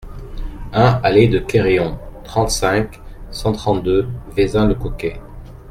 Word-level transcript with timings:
un 0.73 0.99
allée 1.03 1.27
de 1.27 1.37
Kéréon, 1.37 1.99
trente-cinq, 2.23 2.99
cent 3.29 3.51
trente-deux, 3.51 4.07
Vezin-le-Coquet 4.35 5.21